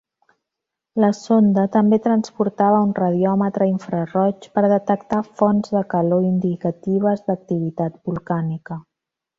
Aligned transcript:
La 1.01 1.09
sonda 1.17 1.65
també 1.75 1.99
transportava 2.05 2.79
un 2.87 2.95
radiòmetre 3.01 3.69
infraroig 3.73 4.49
per 4.57 4.67
detectar 4.75 5.23
fonts 5.43 5.77
de 5.79 5.85
calor 5.95 6.27
indicatives 6.35 7.27
d'activitat 7.31 8.05
volcànica. 8.11 8.85